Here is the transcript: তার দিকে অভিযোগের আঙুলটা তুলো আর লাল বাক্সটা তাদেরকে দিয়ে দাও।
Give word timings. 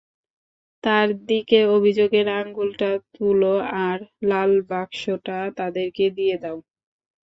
তার 0.83 1.07
দিকে 1.27 1.59
অভিযোগের 1.75 2.27
আঙুলটা 2.39 2.87
তুলো 3.15 3.53
আর 3.83 3.97
লাল 4.29 4.51
বাক্সটা 4.69 5.37
তাদেরকে 5.57 6.05
দিয়ে 6.17 6.35
দাও। 6.43 6.57